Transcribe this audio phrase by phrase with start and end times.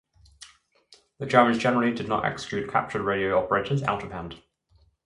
[1.19, 4.41] The Germans generally did not execute captured radio operators out of hand.